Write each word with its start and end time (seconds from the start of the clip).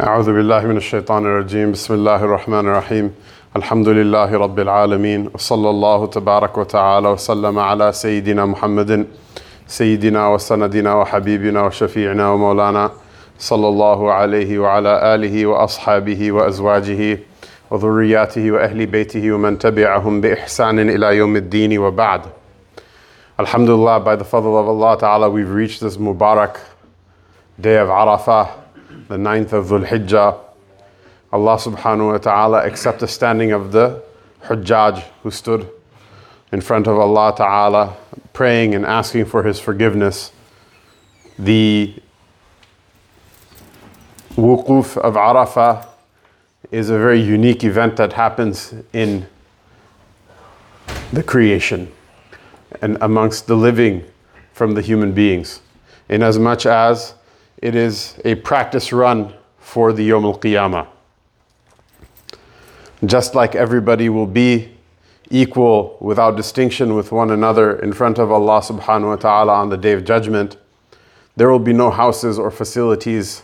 أعوذ 0.00 0.32
بالله 0.32 0.66
من 0.66 0.76
الشيطان 0.76 1.26
الرجيم. 1.26 1.72
بسم 1.72 1.94
الله 1.94 2.24
الرحمن 2.24 2.64
الرحيم. 2.68 3.14
الحمد 3.56 3.88
لله 3.88 4.38
رب 4.38 4.58
العالمين 4.58 5.30
وصلى 5.34 5.70
الله 5.70 6.06
تبارك 6.06 6.58
وتعالى 6.58 7.08
وسلم 7.08 7.58
على 7.58 7.92
سيدنا 7.92 8.46
محمد 8.46 9.06
سيدنا 9.66 10.28
وسندنا 10.28 10.94
وحبيبنا 10.94 11.62
وشفيعنا 11.62 12.30
ومولانا 12.30 12.90
صلى 13.38 13.68
الله 13.68 14.12
عليه 14.12 14.58
وعلى 14.58 15.14
آله 15.14 15.46
وأصحابه 15.46 16.32
وأزواجه 16.32 17.18
وذرياته 17.70 18.50
وأهل 18.50 18.86
بيته 18.86 19.32
ومن 19.32 19.58
تبعهم 19.58 20.20
بإحسان 20.20 20.78
إلى 20.78 21.16
يوم 21.16 21.36
الدين 21.36 21.78
وبعد. 21.78 22.22
Alhamdulillah, 23.38 24.00
by 24.00 24.16
the 24.16 24.24
fadl 24.24 24.58
of 24.58 24.68
Allah 24.68 24.98
Ta'ala, 24.98 25.30
we've 25.30 25.50
reached 25.50 25.80
this 25.80 25.96
Mubarak 25.96 26.56
day 27.60 27.76
of 27.78 27.88
Arafah, 27.88 28.48
the 29.08 29.16
ninth 29.18 29.52
of 29.54 29.66
Dhul 29.66 29.86
Hijjah. 29.86 30.38
Allah 31.32 31.56
subhanahu 31.56 32.12
wa 32.12 32.18
ta'ala 32.18 32.66
accept 32.66 33.00
the 33.00 33.08
standing 33.08 33.52
of 33.52 33.72
the 33.72 34.02
Hujjaj 34.44 35.02
who 35.22 35.30
stood 35.30 35.68
in 36.52 36.60
front 36.60 36.86
of 36.86 36.98
Allah 36.98 37.34
Ta'ala, 37.36 37.96
praying 38.32 38.74
and 38.74 38.84
asking 38.84 39.24
for 39.24 39.42
His 39.42 39.58
forgiveness. 39.58 40.32
The 41.38 41.94
wukuf 44.36 44.96
of 44.98 45.14
Arafah 45.14 45.86
is 46.70 46.90
a 46.90 46.98
very 46.98 47.20
unique 47.20 47.64
event 47.64 47.96
that 47.96 48.12
happens 48.12 48.74
in 48.92 49.26
the 51.12 51.22
creation 51.22 51.90
and 52.82 52.98
amongst 53.00 53.46
the 53.46 53.56
living 53.56 54.04
from 54.52 54.74
the 54.74 54.82
human 54.82 55.12
beings, 55.12 55.60
inasmuch 56.08 56.66
as 56.66 57.14
it 57.60 57.74
is 57.74 58.18
a 58.24 58.36
practice 58.36 58.92
run 58.92 59.34
for 59.58 59.92
the 59.92 60.04
Yom 60.04 60.24
Al 60.24 60.38
Qiyamah. 60.38 60.86
Just 63.04 63.34
like 63.34 63.54
everybody 63.54 64.08
will 64.08 64.26
be 64.26 64.72
equal 65.30 65.96
without 66.00 66.36
distinction 66.36 66.94
with 66.94 67.12
one 67.12 67.30
another 67.30 67.78
in 67.78 67.92
front 67.92 68.18
of 68.18 68.30
Allah 68.30 68.60
subhanahu 68.60 69.08
wa 69.08 69.16
ta'ala 69.16 69.54
on 69.54 69.68
the 69.68 69.76
day 69.76 69.92
of 69.92 70.04
judgment, 70.04 70.56
there 71.36 71.50
will 71.50 71.58
be 71.58 71.72
no 71.72 71.90
houses 71.90 72.38
or 72.38 72.50
facilities, 72.50 73.42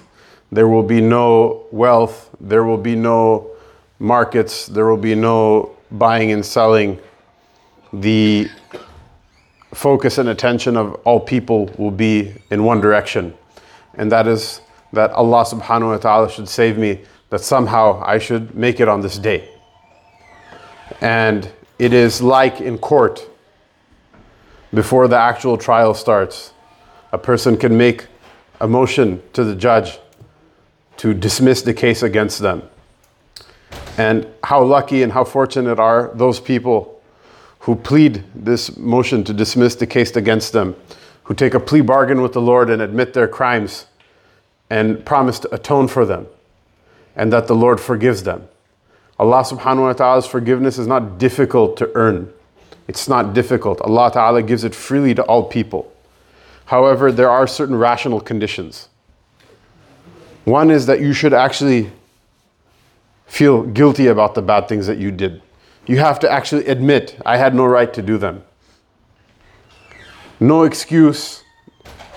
there 0.50 0.66
will 0.66 0.82
be 0.82 1.00
no 1.00 1.66
wealth, 1.70 2.30
there 2.40 2.64
will 2.64 2.78
be 2.78 2.96
no 2.96 3.50
markets, 3.98 4.66
there 4.66 4.86
will 4.86 4.96
be 4.96 5.14
no 5.14 5.76
buying 5.90 6.32
and 6.32 6.44
selling. 6.44 6.98
The 7.92 8.48
focus 9.72 10.18
and 10.18 10.28
attention 10.28 10.76
of 10.76 10.94
all 11.04 11.20
people 11.20 11.66
will 11.78 11.90
be 11.90 12.34
in 12.50 12.64
one 12.64 12.80
direction. 12.80 13.34
And 13.96 14.10
that 14.12 14.26
is 14.26 14.60
that 14.92 15.10
Allah 15.12 15.44
subhanahu 15.44 15.90
wa 15.90 15.98
ta'ala 15.98 16.30
should 16.30 16.48
save 16.48 16.78
me, 16.78 17.00
that 17.30 17.40
somehow 17.40 18.02
I 18.04 18.18
should 18.18 18.54
make 18.54 18.80
it 18.80 18.88
on 18.88 19.00
this 19.00 19.18
day. 19.18 19.48
And 21.00 21.50
it 21.78 21.92
is 21.92 22.22
like 22.22 22.60
in 22.60 22.78
court, 22.78 23.28
before 24.72 25.08
the 25.08 25.18
actual 25.18 25.56
trial 25.56 25.94
starts, 25.94 26.52
a 27.12 27.18
person 27.18 27.56
can 27.56 27.76
make 27.76 28.06
a 28.60 28.68
motion 28.68 29.22
to 29.32 29.44
the 29.44 29.54
judge 29.54 29.98
to 30.96 31.14
dismiss 31.14 31.62
the 31.62 31.74
case 31.74 32.02
against 32.02 32.40
them. 32.40 32.62
And 33.98 34.26
how 34.42 34.62
lucky 34.62 35.02
and 35.02 35.12
how 35.12 35.24
fortunate 35.24 35.78
are 35.78 36.10
those 36.14 36.40
people 36.40 37.02
who 37.60 37.74
plead 37.74 38.22
this 38.34 38.76
motion 38.76 39.24
to 39.24 39.32
dismiss 39.32 39.74
the 39.74 39.86
case 39.86 40.14
against 40.16 40.52
them, 40.52 40.76
who 41.24 41.34
take 41.34 41.54
a 41.54 41.60
plea 41.60 41.80
bargain 41.80 42.22
with 42.22 42.32
the 42.32 42.40
Lord 42.40 42.70
and 42.70 42.80
admit 42.80 43.14
their 43.14 43.28
crimes 43.28 43.86
and 44.70 45.04
promise 45.04 45.38
to 45.40 45.54
atone 45.54 45.88
for 45.88 46.06
them, 46.06 46.26
and 47.16 47.32
that 47.32 47.46
the 47.46 47.54
Lord 47.54 47.80
forgives 47.80 48.22
them. 48.22 48.48
Allah 49.18 49.42
subhanahu 49.42 49.82
wa 49.82 49.92
ta'ala's 49.92 50.26
forgiveness 50.26 50.78
is 50.78 50.86
not 50.86 51.18
difficult 51.18 51.76
to 51.76 51.90
earn. 51.94 52.32
It's 52.88 53.08
not 53.08 53.32
difficult. 53.32 53.80
Allah 53.80 54.10
ta'ala 54.12 54.42
gives 54.42 54.64
it 54.64 54.74
freely 54.74 55.14
to 55.14 55.22
all 55.22 55.44
people. 55.44 55.92
However, 56.66 57.12
there 57.12 57.30
are 57.30 57.46
certain 57.46 57.76
rational 57.76 58.20
conditions. 58.20 58.88
One 60.44 60.70
is 60.70 60.86
that 60.86 61.00
you 61.00 61.12
should 61.12 61.32
actually 61.32 61.90
feel 63.26 63.62
guilty 63.62 64.08
about 64.08 64.34
the 64.34 64.42
bad 64.42 64.68
things 64.68 64.86
that 64.86 64.98
you 64.98 65.10
did. 65.10 65.40
You 65.86 65.98
have 65.98 66.18
to 66.20 66.30
actually 66.30 66.66
admit, 66.66 67.16
I 67.24 67.36
had 67.36 67.54
no 67.54 67.64
right 67.64 67.92
to 67.94 68.02
do 68.02 68.18
them. 68.18 68.42
No 70.40 70.64
excuse, 70.64 71.42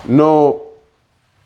no, 0.06 0.66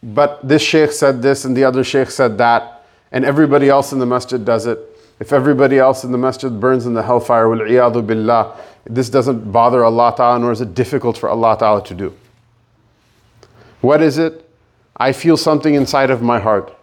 but 0.03 0.47
this 0.47 0.63
sheikh 0.63 0.93
said 0.93 1.23
this 1.23 1.45
and 1.45 1.57
the 1.57 1.65
other 1.65 1.85
sheikh 1.85 2.11
said 2.11 2.39
that, 2.39 2.85
and 3.11 3.25
everybody 3.25 3.69
else 3.69 3.93
in 3.93 3.99
the 3.99 4.07
masjid 4.07 4.45
does 4.45 4.67
it. 4.67 4.79
If 5.21 5.33
everybody 5.33 5.79
else 5.79 6.03
in 6.03 6.13
the 6.13 6.19
masjid 6.19 6.59
burns 6.59 6.87
in 6.87 6.95
the 6.95 7.03
hellfire, 7.03 7.49
wal 7.49 8.03
billah, 8.03 8.57
this 8.85 9.09
doesn't 9.09 9.53
bother 9.53 9.85
Allah 9.85 10.15
Ta'ala, 10.17 10.39
nor 10.39 10.51
is 10.51 10.61
it 10.61 10.75
difficult 10.75 11.17
for 11.17 11.29
Allah 11.29 11.57
Ta'ala 11.59 11.85
to 11.85 11.95
do. 11.95 12.15
What 13.81 14.03
is 14.03 14.19
it? 14.19 14.49
I 14.97 15.13
feel 15.13 15.37
something 15.37 15.75
inside 15.75 16.11
of 16.11 16.23
my 16.23 16.41
heart. 16.41 16.77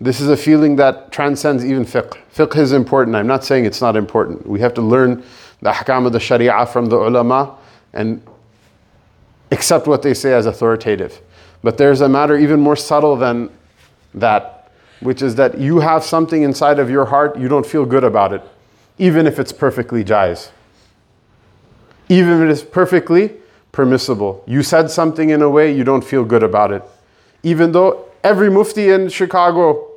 This 0.00 0.20
is 0.20 0.28
a 0.28 0.36
feeling 0.36 0.76
that 0.76 1.10
transcends 1.10 1.64
even 1.64 1.84
fiqh. 1.84 2.18
Fiqh 2.34 2.56
is 2.56 2.72
important. 2.72 3.16
I'm 3.16 3.26
not 3.26 3.44
saying 3.44 3.64
it's 3.64 3.80
not 3.80 3.96
important. 3.96 4.46
We 4.46 4.60
have 4.60 4.74
to 4.74 4.82
learn 4.82 5.24
the 5.62 5.70
ahkam 5.70 6.06
of 6.06 6.12
the 6.12 6.20
sharia 6.20 6.66
from 6.66 6.86
the 6.86 6.96
ulama 6.96 7.56
and 7.94 8.22
accept 9.50 9.86
what 9.86 10.02
they 10.02 10.14
say 10.14 10.32
as 10.32 10.46
authoritative. 10.46 11.20
But 11.62 11.78
there's 11.78 12.00
a 12.00 12.08
matter 12.08 12.36
even 12.36 12.60
more 12.60 12.76
subtle 12.76 13.16
than 13.16 13.50
that, 14.14 14.70
which 15.00 15.22
is 15.22 15.34
that 15.36 15.58
you 15.58 15.80
have 15.80 16.04
something 16.04 16.42
inside 16.42 16.78
of 16.78 16.90
your 16.90 17.06
heart, 17.06 17.38
you 17.38 17.48
don't 17.48 17.66
feel 17.66 17.84
good 17.84 18.04
about 18.04 18.32
it, 18.32 18.42
even 18.98 19.26
if 19.26 19.38
it's 19.38 19.52
perfectly 19.52 20.04
jais. 20.04 20.50
Even 22.08 22.34
if 22.34 22.40
it 22.42 22.50
is 22.50 22.62
perfectly 22.62 23.32
permissible. 23.72 24.42
You 24.46 24.62
said 24.62 24.90
something 24.90 25.30
in 25.30 25.42
a 25.42 25.50
way 25.50 25.72
you 25.74 25.84
don't 25.84 26.04
feel 26.04 26.24
good 26.24 26.42
about 26.42 26.72
it. 26.72 26.82
Even 27.42 27.72
though 27.72 28.06
every 28.22 28.50
mufti 28.50 28.90
in 28.90 29.08
Chicago, 29.08 29.90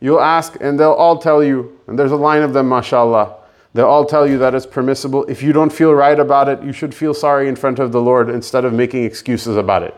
you'll 0.00 0.20
ask 0.20 0.56
and 0.60 0.80
they'll 0.80 0.92
all 0.92 1.18
tell 1.18 1.44
you, 1.44 1.78
and 1.86 1.98
there's 1.98 2.12
a 2.12 2.16
line 2.16 2.42
of 2.42 2.52
them, 2.52 2.68
mashallah, 2.68 3.36
they'll 3.74 3.86
all 3.86 4.04
tell 4.04 4.26
you 4.26 4.38
that 4.38 4.54
it's 4.54 4.66
permissible. 4.66 5.24
If 5.26 5.42
you 5.42 5.52
don't 5.52 5.72
feel 5.72 5.92
right 5.92 6.18
about 6.18 6.48
it, 6.48 6.62
you 6.62 6.72
should 6.72 6.94
feel 6.94 7.14
sorry 7.14 7.48
in 7.48 7.56
front 7.56 7.78
of 7.78 7.92
the 7.92 8.00
Lord 8.00 8.28
instead 8.28 8.64
of 8.64 8.72
making 8.72 9.04
excuses 9.04 9.56
about 9.56 9.82
it. 9.82 9.94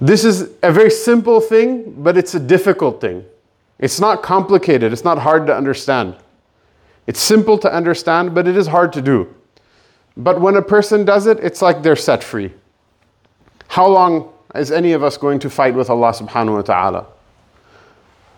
This 0.00 0.24
is 0.24 0.50
a 0.62 0.70
very 0.70 0.90
simple 0.90 1.40
thing, 1.40 1.94
but 2.02 2.16
it's 2.16 2.34
a 2.34 2.40
difficult 2.40 3.00
thing. 3.00 3.24
It's 3.78 4.00
not 4.00 4.22
complicated, 4.22 4.92
it's 4.92 5.04
not 5.04 5.18
hard 5.18 5.46
to 5.46 5.56
understand. 5.56 6.16
It's 7.06 7.20
simple 7.20 7.58
to 7.58 7.72
understand, 7.72 8.34
but 8.34 8.46
it 8.46 8.56
is 8.56 8.66
hard 8.66 8.92
to 8.92 9.02
do. 9.02 9.34
But 10.16 10.40
when 10.40 10.56
a 10.56 10.62
person 10.62 11.04
does 11.04 11.26
it, 11.26 11.38
it's 11.40 11.62
like 11.62 11.82
they're 11.82 11.96
set 11.96 12.22
free. 12.22 12.52
How 13.68 13.86
long 13.86 14.32
is 14.54 14.70
any 14.70 14.92
of 14.92 15.02
us 15.02 15.16
going 15.16 15.38
to 15.40 15.50
fight 15.50 15.74
with 15.74 15.90
Allah 15.90 16.12
subhanahu 16.12 16.56
wa 16.56 16.62
ta'ala? 16.62 17.06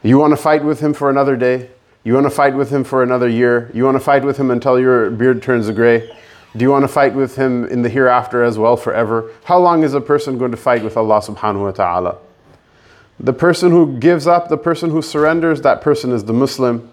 You 0.03 0.19
want 0.19 0.33
to 0.33 0.37
fight 0.37 0.65
with 0.65 0.81
Him 0.81 0.95
for 0.95 1.11
another 1.11 1.37
day? 1.37 1.71
You 2.05 2.15
want 2.15 2.25
to 2.25 2.31
fight 2.31 2.55
with 2.55 2.71
Him 2.71 2.85
for 2.85 3.03
another 3.03 3.29
year? 3.29 3.71
You 3.75 3.85
want 3.85 3.97
to 3.97 4.01
fight 4.01 4.25
with 4.25 4.39
Him 4.39 4.51
until 4.51 4.81
your 4.81 5.11
beard 5.11 5.43
turns 5.43 5.71
gray? 5.71 6.11
Do 6.57 6.65
you 6.65 6.71
want 6.71 6.85
to 6.85 6.89
fight 6.89 7.15
with 7.15 7.37
Him 7.37 7.67
in 7.67 7.83
the 7.83 7.89
hereafter 7.89 8.43
as 8.43 8.59
well 8.59 8.77
forever? 8.77 9.31
How 9.45 9.59
long 9.59 9.83
is 9.83 9.93
a 9.93 10.01
person 10.01 10.39
going 10.39 10.51
to 10.53 10.57
fight 10.57 10.83
with 10.83 10.97
Allah 10.97 11.21
subhanahu 11.21 11.63
wa 11.63 11.71
ta'ala? 11.73 12.19
The 13.19 13.35
person 13.35 13.71
who 13.71 13.99
gives 13.99 14.27
up, 14.27 14.49
the 14.49 14.57
person 14.57 14.91
who 14.91 15.03
surrenders, 15.03 15.61
that 15.61 15.83
person 15.83 16.13
is 16.13 16.25
the 16.25 16.33
Muslim. 16.33 16.91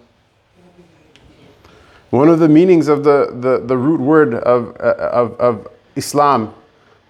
One 2.09 2.27
of 2.27 2.39
the 2.39 2.49
meanings 2.49 2.89
of 2.89 3.05
the, 3.05 3.33
the, 3.33 3.65
the 3.65 3.77
root 3.77 4.01
word 4.01 4.33
of, 4.33 4.75
of, 4.75 5.39
of 5.39 5.67
Islam 5.95 6.53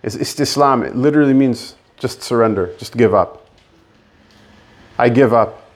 is 0.03 0.15
istislam. 0.15 0.85
It 0.85 0.95
literally 0.95 1.33
means 1.33 1.75
just 1.97 2.21
surrender, 2.21 2.73
just 2.77 2.95
give 2.95 3.15
up. 3.15 3.47
I 5.00 5.09
give 5.09 5.33
up. 5.33 5.66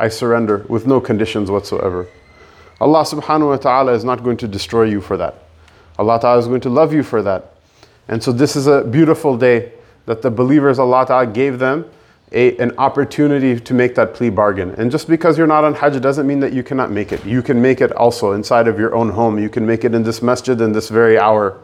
I 0.00 0.08
surrender 0.08 0.64
with 0.68 0.86
no 0.86 1.00
conditions 1.00 1.50
whatsoever. 1.50 2.08
Allah 2.80 3.02
subhanahu 3.02 3.48
wa 3.48 3.56
ta'ala 3.58 3.92
is 3.92 4.02
not 4.02 4.24
going 4.24 4.38
to 4.38 4.48
destroy 4.48 4.84
you 4.84 5.02
for 5.02 5.18
that. 5.18 5.34
Allah 5.98 6.18
ta'ala 6.18 6.38
is 6.38 6.46
going 6.46 6.62
to 6.62 6.70
love 6.70 6.94
you 6.94 7.02
for 7.02 7.20
that. 7.22 7.54
And 8.08 8.22
so 8.22 8.32
this 8.32 8.56
is 8.56 8.66
a 8.66 8.82
beautiful 8.82 9.36
day 9.36 9.72
that 10.06 10.22
the 10.22 10.30
believers, 10.30 10.78
Allah 10.78 11.06
ta'ala 11.06 11.26
gave 11.26 11.58
them 11.58 11.84
a, 12.32 12.56
an 12.56 12.72
opportunity 12.78 13.60
to 13.60 13.74
make 13.74 13.94
that 13.96 14.14
plea 14.14 14.30
bargain. 14.30 14.70
And 14.78 14.90
just 14.90 15.06
because 15.08 15.36
you're 15.36 15.46
not 15.46 15.64
on 15.64 15.74
Hajj 15.74 16.00
doesn't 16.00 16.26
mean 16.26 16.40
that 16.40 16.54
you 16.54 16.62
cannot 16.62 16.90
make 16.90 17.12
it. 17.12 17.24
You 17.26 17.42
can 17.42 17.60
make 17.60 17.82
it 17.82 17.92
also 17.92 18.32
inside 18.32 18.68
of 18.68 18.78
your 18.78 18.94
own 18.94 19.10
home. 19.10 19.38
You 19.38 19.50
can 19.50 19.66
make 19.66 19.84
it 19.84 19.94
in 19.94 20.02
this 20.02 20.22
masjid 20.22 20.58
in 20.60 20.72
this 20.72 20.88
very 20.88 21.18
hour. 21.18 21.58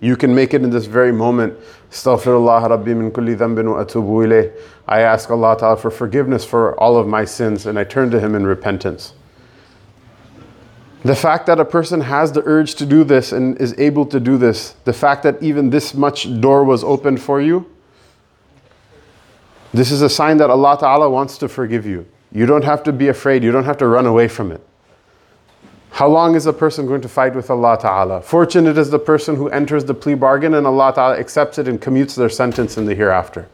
You 0.00 0.16
can 0.16 0.34
make 0.34 0.54
it 0.54 0.62
in 0.62 0.70
this 0.70 0.86
very 0.86 1.12
moment. 1.12 1.58
Astaghfirullah 1.90 2.70
Rabbi 2.70 2.94
min 2.94 3.10
kulli 3.10 3.36
dhanbin 3.36 3.70
wa 3.74 3.84
atubu 3.84 4.26
ilayh. 4.26 4.52
I 4.88 5.00
ask 5.00 5.30
Allah 5.30 5.56
Ta'ala 5.58 5.76
for 5.76 5.90
forgiveness 5.90 6.44
for 6.44 6.78
all 6.80 6.96
of 6.96 7.06
my 7.06 7.24
sins 7.24 7.66
and 7.66 7.78
I 7.78 7.84
turn 7.84 8.10
to 8.10 8.20
Him 8.20 8.34
in 8.34 8.46
repentance. 8.46 9.12
The 11.02 11.14
fact 11.14 11.46
that 11.46 11.60
a 11.60 11.64
person 11.64 12.02
has 12.02 12.32
the 12.32 12.42
urge 12.44 12.74
to 12.76 12.86
do 12.86 13.04
this 13.04 13.32
and 13.32 13.58
is 13.58 13.74
able 13.78 14.04
to 14.06 14.20
do 14.20 14.36
this, 14.36 14.74
the 14.84 14.92
fact 14.92 15.22
that 15.22 15.42
even 15.42 15.70
this 15.70 15.94
much 15.94 16.40
door 16.40 16.64
was 16.64 16.84
opened 16.84 17.20
for 17.22 17.40
you, 17.40 17.66
This 19.72 19.92
is 19.92 20.02
a 20.02 20.08
sign 20.08 20.38
that 20.38 20.50
Allah 20.50 20.76
Ta'ala 20.78 21.08
wants 21.08 21.38
to 21.38 21.48
forgive 21.48 21.86
you. 21.86 22.06
You 22.32 22.46
don't 22.46 22.64
have 22.64 22.82
to 22.84 22.92
be 22.92 23.08
afraid, 23.08 23.44
you 23.44 23.52
don't 23.52 23.64
have 23.64 23.78
to 23.78 23.86
run 23.86 24.06
away 24.06 24.28
from 24.28 24.50
it. 24.50 24.60
How 26.00 26.08
long 26.08 26.34
is 26.34 26.46
a 26.46 26.52
person 26.54 26.86
going 26.86 27.02
to 27.02 27.10
fight 27.10 27.34
with 27.34 27.50
Allah 27.50 27.76
Ta'ala? 27.78 28.22
Fortunate 28.22 28.78
is 28.78 28.88
the 28.88 28.98
person 28.98 29.36
who 29.36 29.50
enters 29.50 29.84
the 29.84 29.92
plea 29.92 30.14
bargain 30.14 30.54
and 30.54 30.66
Allah 30.66 30.94
Ta'ala 30.94 31.18
accepts 31.18 31.58
it 31.58 31.68
and 31.68 31.78
commutes 31.78 32.16
their 32.16 32.30
sentence 32.30 32.78
in 32.78 32.86
the 32.86 32.94
hereafter. 32.94 33.50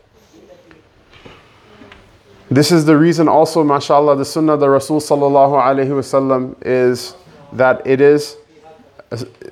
This 2.49 2.71
is 2.71 2.85
the 2.85 2.97
reason 2.97 3.27
also, 3.27 3.65
mashallah, 3.65 4.15
the 4.15 4.25
sunnah 4.25 4.53
of 4.53 4.61
the 4.61 4.71
Rasul 4.71 5.01
Sallallahu 5.01 5.61
Alaihi 5.61 5.89
Wasallam 5.89 6.55
is 6.65 7.17
that 7.53 7.85
it 7.85 8.01
is, 8.01 8.37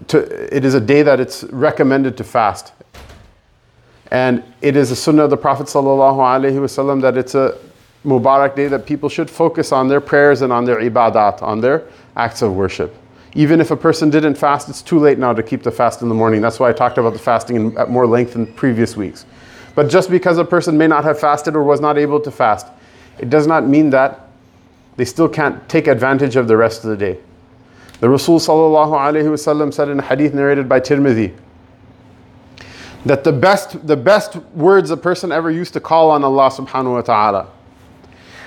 to, 0.06 0.56
it 0.56 0.64
is 0.64 0.74
a 0.74 0.80
day 0.80 1.02
that 1.02 1.18
it's 1.18 1.42
recommended 1.50 2.16
to 2.18 2.22
fast. 2.22 2.72
And 4.12 4.44
it 4.62 4.76
is 4.76 4.92
a 4.92 4.96
sunnah 4.96 5.24
of 5.24 5.30
the 5.30 5.36
Prophet 5.36 5.66
Sallallahu 5.66 6.18
Alaihi 6.18 6.60
Wasallam 6.60 7.00
that 7.00 7.16
it's 7.16 7.34
a 7.34 7.58
Mubarak 8.04 8.54
day 8.54 8.68
that 8.68 8.84
people 8.84 9.08
should 9.08 9.30
focus 9.30 9.72
on 9.72 9.88
their 9.88 10.00
prayers 10.00 10.42
and 10.42 10.52
on 10.52 10.64
their 10.64 10.76
ibadat, 10.76 11.42
on 11.42 11.60
their 11.60 11.84
acts 12.16 12.42
of 12.42 12.54
worship. 12.54 12.94
Even 13.34 13.60
if 13.60 13.70
a 13.70 13.76
person 13.76 14.10
didn't 14.10 14.36
fast, 14.36 14.68
it's 14.68 14.82
too 14.82 14.98
late 14.98 15.18
now 15.18 15.32
to 15.32 15.42
keep 15.42 15.62
the 15.62 15.70
fast 15.70 16.02
in 16.02 16.08
the 16.08 16.14
morning. 16.14 16.40
That's 16.40 16.60
why 16.60 16.68
I 16.68 16.72
talked 16.72 16.98
about 16.98 17.14
the 17.14 17.18
fasting 17.18 17.56
in, 17.56 17.78
at 17.78 17.90
more 17.90 18.06
length 18.06 18.36
in 18.36 18.46
previous 18.46 18.96
weeks. 18.96 19.26
But 19.74 19.88
just 19.88 20.10
because 20.10 20.38
a 20.38 20.44
person 20.44 20.78
may 20.78 20.86
not 20.86 21.02
have 21.04 21.18
fasted 21.18 21.56
or 21.56 21.64
was 21.64 21.80
not 21.80 21.98
able 21.98 22.20
to 22.20 22.30
fast, 22.30 22.68
it 23.18 23.30
does 23.30 23.46
not 23.46 23.66
mean 23.66 23.90
that 23.90 24.28
they 24.96 25.04
still 25.04 25.28
can't 25.28 25.66
take 25.68 25.88
advantage 25.88 26.36
of 26.36 26.46
the 26.46 26.56
rest 26.56 26.84
of 26.84 26.90
the 26.90 26.96
day. 26.96 27.18
The 28.00 28.08
Rasul 28.08 28.38
said 28.38 29.88
in 29.88 29.98
a 29.98 30.02
hadith 30.02 30.34
narrated 30.34 30.68
by 30.68 30.78
Tirmidhi 30.78 31.34
that 33.06 33.24
the 33.24 33.32
best, 33.32 33.86
the 33.86 33.96
best 33.96 34.36
words 34.54 34.90
a 34.90 34.96
person 34.96 35.32
ever 35.32 35.50
used 35.50 35.72
to 35.72 35.80
call 35.80 36.10
on 36.10 36.22
Allah 36.22 36.50
subhanahu 36.50 36.92
wa 36.92 37.02
ta'ala 37.02 37.48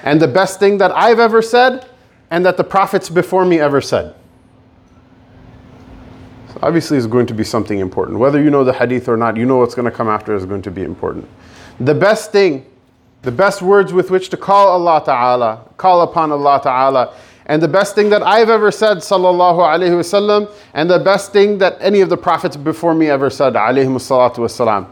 and 0.03 0.21
the 0.21 0.27
best 0.27 0.59
thing 0.59 0.77
that 0.77 0.91
I've 0.91 1.19
ever 1.19 1.41
said 1.41 1.89
and 2.29 2.45
that 2.45 2.57
the 2.57 2.63
prophets 2.63 3.09
before 3.09 3.45
me 3.45 3.59
ever 3.59 3.81
said. 3.81 4.15
So 6.53 6.59
obviously, 6.61 6.97
it's 6.97 7.07
going 7.07 7.27
to 7.27 7.33
be 7.33 7.43
something 7.43 7.79
important. 7.79 8.19
Whether 8.19 8.41
you 8.41 8.49
know 8.49 8.63
the 8.63 8.73
hadith 8.73 9.07
or 9.07 9.17
not, 9.17 9.37
you 9.37 9.45
know 9.45 9.57
what's 9.57 9.75
going 9.75 9.89
to 9.89 9.95
come 9.95 10.07
after 10.07 10.35
is 10.35 10.45
going 10.45 10.61
to 10.63 10.71
be 10.71 10.83
important. 10.83 11.27
The 11.79 11.93
best 11.93 12.31
thing, 12.31 12.65
the 13.21 13.31
best 13.31 13.61
words 13.61 13.93
with 13.93 14.11
which 14.11 14.29
to 14.29 14.37
call 14.37 14.67
Allah 14.67 15.03
Ta'ala, 15.03 15.69
call 15.77 16.01
upon 16.01 16.31
Allah 16.31 16.59
Ta'ala, 16.61 17.15
and 17.45 17.61
the 17.61 17.67
best 17.67 17.95
thing 17.95 18.09
that 18.09 18.21
I've 18.23 18.49
ever 18.49 18.71
said, 18.71 18.97
sallallahu 18.97 19.59
alaihi 19.59 19.91
wasallam, 19.91 20.51
and 20.73 20.89
the 20.89 20.99
best 20.99 21.31
thing 21.31 21.57
that 21.59 21.77
any 21.79 22.01
of 22.01 22.09
the 22.09 22.17
prophets 22.17 22.57
before 22.57 22.93
me 22.93 23.09
ever 23.09 23.29
said, 23.29 23.53
alayhi 23.53 23.87
salatu 23.87 24.39
wasalam. 24.39 24.87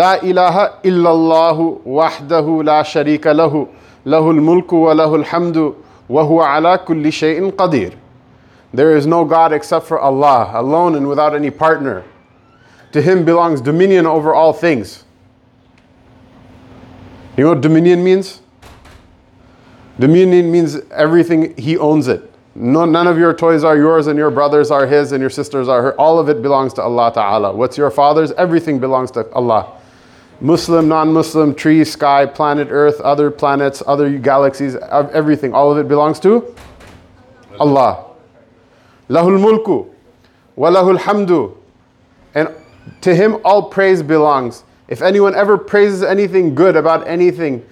লা 0.00 0.12
ইলাহা 0.30 0.64
ইল্লাল্লাহু 0.88 1.64
ওয়াহদাহু 1.86 2.62
লা 2.64 2.78
শরিকা 2.94 3.32
লাহু 3.40 3.60
লাহুল 4.06 4.40
মুলকু 4.48 4.76
ওয়া 4.84 4.94
লাহুল 5.00 5.24
হামদু 5.30 5.64
ওয়া 6.10 6.22
হুয়া 6.28 6.44
আলা 6.54 6.72
কুল্লি 6.86 7.12
শাইইন 7.12 7.92
There 8.74 8.96
is 8.96 9.06
no 9.06 9.24
God 9.26 9.52
except 9.52 9.86
for 9.86 9.98
Allah, 10.00 10.50
alone 10.54 10.94
and 10.94 11.06
without 11.06 11.34
any 11.34 11.50
partner. 11.50 12.04
To 12.92 13.02
Him 13.02 13.24
belongs 13.24 13.60
dominion 13.60 14.06
over 14.06 14.32
all 14.32 14.54
things. 14.54 15.04
You 17.36 17.44
know 17.44 17.50
what 17.50 17.60
dominion 17.60 18.02
means? 18.02 18.40
Dominion 19.98 20.50
means 20.50 20.80
everything, 20.90 21.54
He 21.56 21.76
owns 21.76 22.08
it. 22.08 22.22
No, 22.54 22.86
none 22.86 23.06
of 23.06 23.18
your 23.18 23.34
toys 23.34 23.62
are 23.62 23.76
yours, 23.76 24.06
and 24.06 24.18
your 24.18 24.30
brothers 24.30 24.70
are 24.70 24.86
His, 24.86 25.12
and 25.12 25.20
your 25.20 25.30
sisters 25.30 25.68
are 25.68 25.82
her. 25.82 26.00
All 26.00 26.18
of 26.18 26.28
it 26.30 26.40
belongs 26.42 26.72
to 26.74 26.82
Allah 26.82 27.12
Ta'ala. 27.12 27.52
What's 27.54 27.76
your 27.76 27.90
father's? 27.90 28.32
Everything 28.32 28.78
belongs 28.78 29.10
to 29.12 29.30
Allah. 29.32 29.81
Muslim, 30.42 30.88
non 30.88 31.12
Muslim, 31.12 31.54
tree, 31.54 31.84
sky, 31.84 32.26
planet 32.26 32.66
Earth, 32.68 33.00
other 33.00 33.30
planets, 33.30 33.80
other 33.86 34.18
galaxies, 34.18 34.74
everything, 34.74 35.54
all 35.54 35.70
of 35.70 35.78
it 35.78 35.86
belongs 35.86 36.18
to 36.18 36.52
Allah. 37.60 38.06
Lahul 39.08 39.38
mulku, 39.38 39.88
wa 40.56 40.68
lahul 40.68 40.98
hamdu. 40.98 41.56
And 42.34 42.48
to 43.02 43.14
Him 43.14 43.36
all 43.44 43.70
praise 43.70 44.02
belongs. 44.02 44.64
If 44.88 45.00
anyone 45.00 45.36
ever 45.36 45.56
praises 45.56 46.02
anything 46.02 46.56
good 46.56 46.74
about 46.74 47.06
anything, 47.06 47.64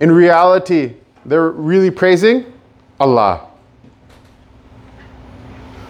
in 0.00 0.12
reality, 0.12 0.94
they're 1.26 1.50
really 1.50 1.90
praising 1.90 2.44
Allah. 3.00 3.48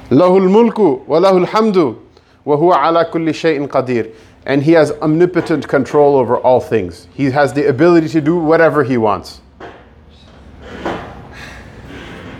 Lahul 0.08 0.48
mulku 0.48 1.06
wa 1.06 1.18
lahul 1.18 1.46
hamdu 1.46 2.00
wa 2.46 2.56
huwa 2.56 2.82
ala 2.82 3.04
kulli 3.04 3.34
shay'in 3.34 3.68
qadir. 3.68 4.14
And 4.48 4.62
he 4.62 4.72
has 4.72 4.90
omnipotent 4.90 5.68
control 5.68 6.16
over 6.16 6.36
all 6.36 6.58
things. 6.58 7.06
He 7.14 7.26
has 7.30 7.52
the 7.52 7.68
ability 7.68 8.08
to 8.08 8.20
do 8.20 8.36
whatever 8.36 8.82
he 8.82 8.96
wants. 8.96 9.42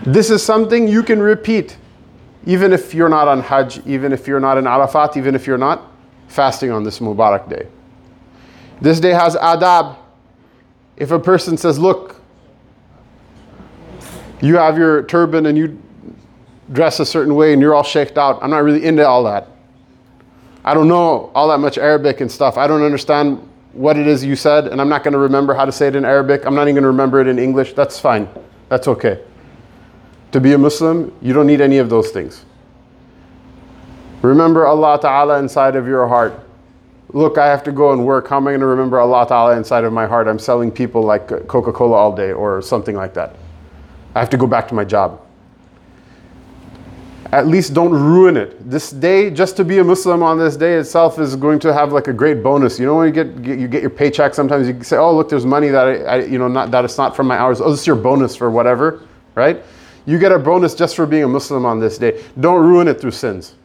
This 0.05 0.31
is 0.31 0.43
something 0.43 0.88
you 0.88 1.02
can 1.02 1.20
repeat 1.20 1.76
even 2.46 2.72
if 2.72 2.94
you're 2.94 3.10
not 3.10 3.28
on 3.28 3.43
Hajj, 3.43 3.87
even 3.87 4.10
if 4.10 4.26
you're 4.26 4.40
not 4.40 4.56
in 4.56 4.66
Arafat, 4.66 5.19
even 5.19 5.34
if 5.34 5.46
you're 5.46 5.58
not 5.58 5.93
fasting 6.28 6.70
on 6.70 6.82
this 6.82 6.99
Mubarak 6.99 7.46
day. 7.50 7.69
This 8.81 9.00
day 9.00 9.10
has 9.10 9.37
adab. 9.37 9.99
If 10.96 11.10
a 11.10 11.19
person 11.19 11.58
says, 11.58 11.78
Look, 11.78 12.22
you 14.40 14.56
have 14.56 14.78
your 14.78 15.02
turban 15.02 15.44
and 15.44 15.58
you 15.58 15.78
dress 16.72 17.00
a 17.00 17.06
certain 17.06 17.34
way 17.34 17.52
and 17.52 17.60
you're 17.60 17.75
all 17.75 17.82
shaked 17.82 18.16
out. 18.16 18.43
I'm 18.43 18.50
not 18.50 18.62
really 18.62 18.84
into 18.84 19.06
all 19.06 19.25
that. 19.25 19.49
I 20.69 20.75
don't 20.75 20.87
know 20.87 21.31
all 21.35 21.49
that 21.49 21.61
much 21.61 21.79
Arabic 21.79 22.20
and 22.20 22.31
stuff. 22.31 22.59
I 22.59 22.67
don't 22.67 22.82
understand 22.82 23.38
what 23.73 23.97
it 23.97 24.06
is 24.06 24.23
you 24.23 24.37
said, 24.37 24.67
and 24.67 24.82
I'm 24.82 24.88
not 24.91 25.03
going 25.03 25.12
to 25.12 25.19
remember 25.19 25.55
how 25.55 25.65
to 25.65 25.73
say 25.73 25.88
it 25.88 25.97
in 25.97 26.05
Arabic. 26.05 26.44
I'm 26.44 26.55
not 26.55 26.65
even 26.65 26.75
going 26.75 26.82
to 26.82 26.88
remember 26.88 27.23
it 27.23 27.26
in 27.26 27.38
English. 27.38 27.73
That's 27.73 27.99
fine. 27.99 28.29
That's 28.69 28.87
okay. 28.87 29.25
To 30.32 30.41
be 30.43 30.53
a 30.53 30.59
Muslim, 30.59 31.11
you 31.23 31.32
don't 31.32 31.47
need 31.47 31.62
any 31.62 31.79
of 31.79 31.88
those 31.88 32.11
things. 32.11 32.44
Remember 34.20 34.67
Allah 34.67 35.00
Ta'ala 35.00 35.38
inside 35.38 35.75
of 35.75 35.87
your 35.87 36.06
heart. 36.06 36.38
Look, 37.15 37.38
I 37.38 37.47
have 37.47 37.62
to 37.65 37.73
go 37.73 37.94
and 37.94 38.05
work. 38.05 38.29
How 38.29 38.37
am 38.37 38.47
I 38.47 38.50
going 38.50 38.61
to 38.61 38.67
remember 38.67 39.00
Allah 39.00 39.26
Ta'ala 39.26 39.56
inside 39.56 39.85
of 39.85 39.94
my 39.94 40.06
heart? 40.06 40.29
I'm 40.29 40.38
selling 40.38 40.70
people 40.70 41.00
like 41.00 41.29
Coca 41.49 41.73
Cola 41.73 41.97
all 41.97 42.15
day 42.15 42.32
or 42.32 42.61
something 42.61 42.94
like 42.94 43.15
that. 43.15 43.37
I 44.15 44.19
have 44.19 44.29
to 44.29 44.37
go 44.37 44.47
back 44.47 44.69
to 44.69 44.75
my 44.75 44.85
job 44.85 45.23
at 47.32 47.46
least 47.46 47.75
don't 47.75 47.92
ruin 47.92 48.36
it. 48.36 48.70
This 48.70 48.90
day, 48.90 49.30
just 49.30 49.56
to 49.58 49.64
be 49.64 49.78
a 49.78 49.84
Muslim 49.84 50.22
on 50.22 50.38
this 50.38 50.56
day 50.56 50.75
itself 50.75 51.19
is 51.19 51.36
going 51.36 51.58
to 51.60 51.75
have 51.75 51.92
like 51.92 52.08
a 52.08 52.12
great 52.12 52.42
bonus. 52.42 52.78
You 52.78 52.86
know, 52.86 52.96
when 52.96 53.06
you 53.06 53.12
get, 53.12 53.42
get 53.42 53.58
you 53.58 53.69
get 53.69 53.82
your 53.82 53.90
paycheck, 53.90 54.34
sometimes 54.34 54.66
you 54.66 54.82
say, 54.82 54.96
"Oh, 54.96 55.14
look, 55.14 55.28
there's 55.28 55.44
money 55.44 55.69
that 55.69 55.86
I, 55.86 56.02
I, 56.02 56.16
you 56.25 56.38
know, 56.38 56.48
not 56.48 56.70
that 56.70 56.84
it's 56.84 56.96
not 56.96 57.14
from 57.14 57.26
my 57.26 57.36
hours. 57.36 57.60
Oh, 57.60 57.70
this 57.70 57.81
is 57.81 57.86
your 57.86 57.96
bonus 57.96 58.34
for 58.34 58.50
whatever, 58.50 59.03
right?" 59.34 59.62
You 60.06 60.19
get 60.19 60.32
a 60.32 60.38
bonus 60.38 60.74
just 60.74 60.96
for 60.96 61.05
being 61.05 61.24
a 61.24 61.29
Muslim 61.29 61.67
on 61.67 61.81
this 61.81 61.98
day. 61.98 62.24
Don't 62.41 62.64
ruin 62.64 62.88
it 62.88 62.98
through 62.98 63.10
sins. 63.10 63.56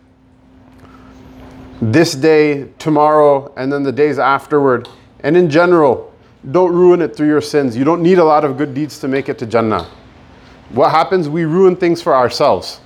This 1.82 2.16
day, 2.16 2.68
tomorrow, 2.80 3.54
and 3.56 3.72
then 3.72 3.84
the 3.84 3.94
days 3.94 4.20
afterward, 4.20 4.90
and 5.22 5.38
in 5.38 5.50
general, 5.50 6.14
don't 6.52 6.74
ruin 6.74 7.02
it 7.02 7.16
through 7.16 7.28
your 7.28 7.40
sins. 7.40 7.78
You 7.78 7.86
don't 7.86 8.02
need 8.02 8.20
a 8.20 8.26
lot 8.26 8.44
of 8.44 8.58
good 8.58 8.74
deeds 8.74 9.00
to 9.00 9.08
make 9.08 9.30
it 9.30 9.40
to 9.40 9.46
Jannah. 9.46 9.88
What 10.72 10.92
happens? 10.92 11.30
We 11.30 11.46
ruin 11.46 11.78
things 11.78 12.02
for 12.02 12.14
ourselves 12.14 12.82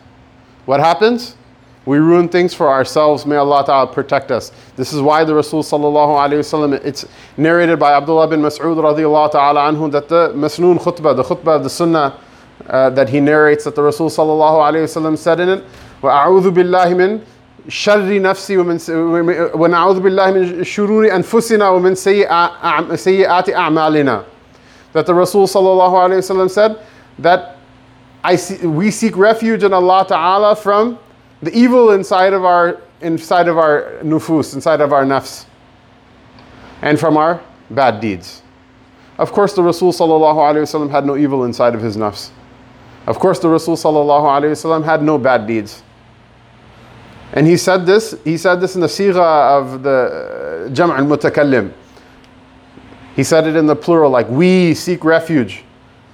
What 0.66 0.80
happens? 0.80 1.36
We 1.84 1.98
ruin 1.98 2.28
things 2.28 2.54
for 2.54 2.68
ourselves. 2.68 3.26
May 3.26 3.36
Allah 3.36 3.64
Ta'ala 3.66 3.92
protect 3.92 4.30
us. 4.30 4.52
This 4.76 4.92
is 4.92 5.00
why 5.00 5.24
the 5.24 5.34
Rasul 5.34 5.62
Sallallahu 5.62 6.14
Alaihi 6.16 6.38
Wasallam, 6.38 6.84
it's 6.84 7.04
narrated 7.36 7.80
by 7.80 7.94
Abdullah 7.94 8.28
bin 8.28 8.40
Mas'ud 8.40 8.76
radiallahu 8.76 9.32
ta'ala 9.32 9.72
anhu 9.72 9.90
that 9.90 10.08
the 10.08 10.28
Masnoon 10.28 10.78
khutbah, 10.78 11.16
the 11.16 11.24
khutbah, 11.24 11.60
the 11.60 11.70
sunnah 11.70 12.20
uh, 12.68 12.90
that 12.90 13.08
he 13.08 13.18
narrates 13.18 13.64
that 13.64 13.74
the 13.74 13.82
Rasul 13.82 14.08
Sallallahu 14.08 14.72
Alaihi 14.72 14.84
Wasallam 14.84 15.18
said 15.18 15.40
in 15.40 15.48
it, 15.48 15.64
وَأَعُوذُ 16.02 16.52
بِاللَّهِ 16.54 16.94
مِنْ 16.94 17.24
شر 17.68 18.22
نفسي 18.22 18.56
ومن 18.58 18.78
ونعوذ 19.54 20.00
بالله 20.00 20.30
من 20.30 20.64
شرور 20.64 21.14
أنفسنا 21.14 21.68
ومن 21.68 21.94
سيئات 21.94 23.50
أعمالنا 23.50 24.24
that 24.92 25.06
the 25.06 25.14
Rasul 25.14 25.46
sallallahu 25.46 25.94
alaihi 25.94 26.18
wasallam 26.18 26.50
said 26.50 26.76
that 27.18 27.55
I 28.23 28.35
see, 28.35 28.65
we 28.67 28.91
seek 28.91 29.15
refuge 29.15 29.63
in 29.63 29.73
Allah 29.73 30.05
Ta'ala 30.07 30.55
from 30.55 30.99
the 31.41 31.55
evil 31.55 31.91
inside 31.91 32.33
of 32.33 32.43
our 32.45 32.81
inside 33.01 33.47
of 33.47 33.57
our 33.57 33.99
nufus, 34.03 34.53
inside 34.55 34.81
of 34.81 34.91
our 34.91 35.03
nafs, 35.03 35.45
and 36.81 36.99
from 36.99 37.15
our 37.15 37.41
bad 37.69 37.99
deeds. 37.99 38.41
Of 39.17 39.31
course, 39.31 39.53
the 39.53 39.63
Rasul 39.63 39.91
Sallallahu 39.91 40.91
had 40.91 41.05
no 41.05 41.17
evil 41.17 41.43
inside 41.45 41.75
of 41.75 41.81
his 41.81 41.97
nafs. 41.97 42.29
Of 43.07 43.19
course, 43.19 43.39
the 43.39 43.49
Rasul 43.49 43.75
Sallallahu 43.75 44.83
had 44.83 45.01
no 45.01 45.17
bad 45.17 45.47
deeds. 45.47 45.83
And 47.33 47.45
he 47.45 47.57
said 47.57 47.85
this, 47.85 48.15
he 48.23 48.37
said 48.37 48.61
this 48.61 48.75
in 48.75 48.81
the 48.81 48.87
sigha 48.87 49.17
of 49.17 49.83
the 49.83 50.67
uh, 50.67 50.73
Jam' 50.73 50.91
al-Mutakallim. 50.91 51.73
He 53.15 53.23
said 53.23 53.47
it 53.47 53.55
in 53.55 53.65
the 53.65 53.75
plural, 53.75 54.11
like 54.11 54.29
we 54.29 54.73
seek 54.73 55.03
refuge. 55.03 55.63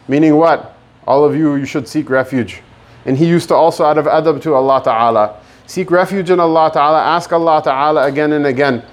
Meaning 0.08 0.36
what? 0.36 0.73
All 1.08 1.26
of 1.26 1.36
you, 1.36 1.56
you 1.56 1.66
should 1.66 1.88
seek 1.88 2.10
refuge. 2.10 2.62
And 3.06 3.18
he 3.18 3.28
used 3.28 3.50
to 3.50 3.56
also, 3.56 3.84
out 3.84 3.98
of 3.98 4.06
adab 4.06 4.42
to 4.44 4.54
Allah 4.54 4.82
Ta'ala, 4.84 5.42
seek 5.66 5.92
refuge 5.92 6.30
in 6.30 6.40
Allah 6.40 6.72
Ta'ala, 6.74 7.02
ask 7.02 7.32
Allah 7.32 7.62
Ta'ala 7.64 8.06
again 8.06 8.34
and 8.34 8.46
again 8.46 8.84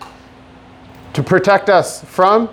to 1.13 1.23
protect 1.23 1.69
us 1.69 2.05
from 2.05 2.49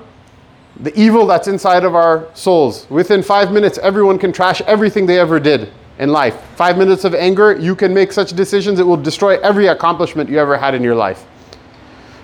the 0.80 0.98
evil 1.00 1.26
that's 1.26 1.48
inside 1.48 1.84
of 1.84 1.96
our 1.96 2.28
souls. 2.34 2.88
Within 2.90 3.24
five 3.24 3.52
minutes, 3.52 3.78
everyone 3.80 4.20
can 4.20 4.32
trash 4.32 4.62
everything 4.62 5.06
they 5.06 5.20
ever 5.20 5.40
did 5.40 5.72
in 6.00 6.10
life. 6.10 6.40
Five 6.56 6.78
minutes 6.78 7.04
of 7.04 7.16
anger, 7.16 7.58
you 7.58 7.76
can 7.76 7.94
make 7.94 8.12
such 8.12 8.34
decisions, 8.34 8.80
it 8.80 8.84
will 8.84 8.98
destroy 8.98 9.40
every 9.40 9.68
accomplishment 9.68 10.30
you 10.30 10.38
ever 10.38 10.58
had 10.58 10.76
in 10.76 10.84
your 10.84 10.96
life. 10.96 11.26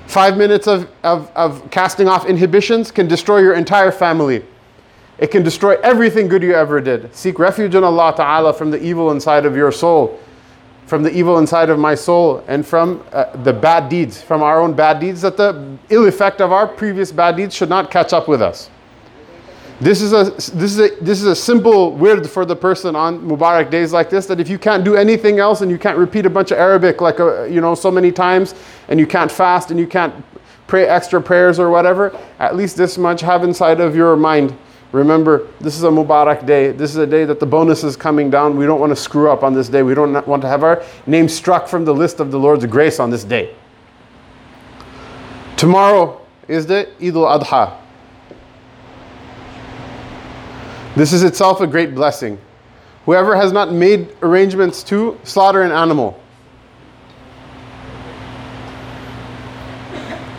Five 0.06 0.38
minutes 0.38 0.68
of, 0.68 0.90
of, 1.04 1.32
of 1.36 1.70
casting 1.72 2.08
off 2.08 2.26
inhibitions 2.26 2.92
can 2.92 3.08
destroy 3.08 3.40
your 3.40 3.56
entire 3.56 3.92
family. 3.92 4.46
It 5.18 5.28
can 5.28 5.44
destroy 5.44 5.76
everything 5.82 6.28
good 6.28 6.42
you 6.44 6.54
ever 6.54 6.82
did. 6.82 7.14
Seek 7.16 7.40
refuge 7.40 7.76
in 7.76 7.84
Allah 7.84 8.14
Ta'ala 8.16 8.54
from 8.54 8.72
the 8.72 8.82
evil 8.84 9.12
inside 9.12 9.46
of 9.46 9.56
your 9.56 9.72
soul, 9.72 10.20
from 10.86 11.04
the 11.04 11.12
evil 11.12 11.38
inside 11.38 11.70
of 11.70 11.78
my 11.78 11.96
soul, 11.96 12.44
and 12.48 12.66
from 12.66 13.04
uh, 13.14 13.26
the 13.44 13.54
bad 13.54 13.90
deeds, 13.90 14.22
from 14.22 14.42
our 14.42 14.60
own 14.60 14.74
bad 14.74 15.00
deeds, 15.00 15.22
that 15.22 15.38
the 15.38 15.78
ill 15.90 16.08
effect 16.08 16.42
of 16.42 16.52
our 16.52 16.68
previous 16.68 17.12
bad 17.12 17.38
deeds 17.38 17.56
should 17.56 17.70
not 17.70 17.92
catch 17.92 18.12
up 18.12 18.28
with 18.28 18.42
us. 18.42 18.70
This 19.80 20.02
is 20.02 20.14
a 20.14 20.26
this 20.56 20.78
is 20.78 20.80
a 20.80 20.90
this 21.02 21.20
is 21.20 21.26
a 21.26 21.36
simple 21.36 21.96
word 21.96 22.30
for 22.30 22.46
the 22.46 22.56
person 22.56 22.96
on 22.96 23.20
Mubarak 23.20 23.70
days 23.70 23.92
like 23.92 24.10
this. 24.10 24.28
That 24.28 24.40
if 24.40 24.48
you 24.48 24.58
can't 24.58 24.84
do 24.84 24.96
anything 24.96 25.40
else 25.40 25.62
and 25.62 25.70
you 25.70 25.78
can't 25.78 25.98
repeat 25.98 26.26
a 26.26 26.30
bunch 26.30 26.52
of 26.52 26.58
Arabic 26.58 27.02
like 27.02 27.20
a, 27.20 27.48
you 27.52 27.60
know 27.60 27.76
so 27.76 27.92
many 27.92 28.12
times, 28.12 28.56
and 28.88 29.00
you 29.00 29.08
can't 29.08 29.32
fast 29.32 29.72
and 29.72 29.80
you 29.80 29.88
can't 29.88 30.14
pray 30.68 30.88
extra 30.88 31.22
prayers 31.22 31.60
or 31.60 31.70
whatever, 31.70 32.18
at 32.40 32.56
least 32.56 32.78
this 32.78 32.98
much 32.98 33.22
have 33.22 33.44
inside 33.44 33.80
of 33.80 33.96
your 33.96 34.16
mind. 34.16 34.58
Remember, 34.94 35.48
this 35.60 35.76
is 35.76 35.84
a 35.84 35.90
Mubarak 35.90 36.46
day. 36.46 36.72
This 36.72 36.92
is 36.92 36.98
a 36.98 37.08
day 37.08 37.26
that 37.26 37.40
the 37.40 37.48
bonus 37.48 37.84
is 37.84 37.98
coming 37.98 38.30
down. 38.30 38.56
We 38.56 38.68
don't 38.68 38.80
want 38.80 38.92
to 38.92 38.96
screw 38.96 39.30
up 39.30 39.44
on 39.44 39.54
this 39.56 39.68
day. 39.68 39.82
We 39.82 39.96
don't 39.96 40.26
want 40.28 40.44
to 40.44 40.48
have 40.48 40.64
our 40.64 40.84
name 41.08 41.28
struck 41.28 41.68
from 41.68 41.84
the 41.84 41.94
list 41.94 42.20
of 42.20 42.30
the 42.30 42.38
Lord's 42.38 42.66
grace 42.68 43.00
on 43.00 43.10
this 43.10 43.24
day. 43.24 43.56
Tomorrow 45.58 46.22
is 46.48 46.68
the 46.68 46.88
Eid 47.02 47.16
al-Adha. 47.16 47.76
This 50.96 51.12
is 51.12 51.24
itself 51.24 51.60
a 51.62 51.66
great 51.66 51.96
blessing. 51.96 52.40
Whoever 53.06 53.36
has 53.36 53.52
not 53.52 53.74
made 53.74 54.16
arrangements 54.22 54.84
to 54.84 55.20
slaughter 55.24 55.64
an 55.64 55.72
animal, 55.72 56.22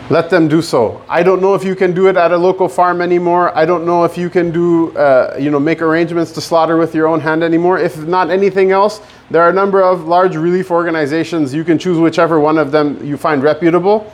let 0.09 0.29
them 0.29 0.47
do 0.47 0.61
so. 0.61 1.03
I 1.09 1.23
don't 1.23 1.41
know 1.41 1.55
if 1.55 1.63
you 1.63 1.75
can 1.75 1.93
do 1.93 2.07
it 2.07 2.15
at 2.15 2.31
a 2.31 2.37
local 2.37 2.69
farm 2.69 3.01
anymore. 3.01 3.55
I 3.57 3.65
don't 3.65 3.85
know 3.85 4.03
if 4.03 4.17
you 4.17 4.29
can 4.29 4.51
do, 4.51 4.95
uh, 4.95 5.35
you 5.39 5.49
know, 5.49 5.59
make 5.59 5.81
arrangements 5.81 6.31
to 6.33 6.41
slaughter 6.41 6.77
with 6.77 6.93
your 6.93 7.07
own 7.07 7.19
hand 7.19 7.43
anymore. 7.43 7.79
If 7.79 7.97
not 7.97 8.29
anything 8.29 8.71
else, 8.71 9.01
there 9.31 9.41
are 9.41 9.49
a 9.49 9.53
number 9.53 9.81
of 9.81 10.07
large 10.07 10.35
relief 10.35 10.69
organizations. 10.69 11.55
You 11.55 11.63
can 11.63 11.79
choose 11.79 11.97
whichever 11.97 12.39
one 12.39 12.59
of 12.59 12.71
them 12.71 13.03
you 13.03 13.17
find 13.17 13.41
reputable. 13.41 14.11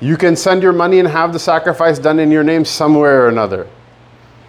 You 0.00 0.16
can 0.16 0.36
send 0.36 0.62
your 0.62 0.72
money 0.72 1.00
and 1.00 1.08
have 1.08 1.32
the 1.32 1.38
sacrifice 1.38 1.98
done 1.98 2.20
in 2.20 2.30
your 2.30 2.44
name 2.44 2.64
somewhere 2.64 3.24
or 3.24 3.28
another. 3.28 3.68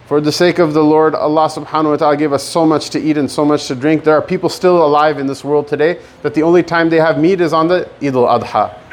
For 0.06 0.20
the 0.20 0.32
sake 0.32 0.58
of 0.58 0.74
the 0.74 0.84
Lord, 0.84 1.14
Allah 1.14 1.48
subhanahu 1.48 1.90
wa 1.90 1.96
ta'ala 1.96 2.16
gave 2.16 2.32
us 2.32 2.42
so 2.44 2.66
much 2.66 2.90
to 2.90 3.00
eat 3.00 3.16
and 3.16 3.28
so 3.28 3.44
much 3.44 3.66
to 3.68 3.74
drink. 3.74 4.04
There 4.04 4.14
are 4.14 4.22
people 4.22 4.48
still 4.48 4.84
alive 4.84 5.18
in 5.18 5.26
this 5.26 5.42
world 5.42 5.66
today 5.66 5.98
that 6.22 6.34
the 6.34 6.42
only 6.42 6.62
time 6.62 6.90
they 6.90 6.98
have 7.00 7.18
meat 7.18 7.40
is 7.40 7.52
on 7.52 7.68
the 7.68 7.88
Eid 8.02 8.14
al 8.14 8.38
Adha. 8.38 8.83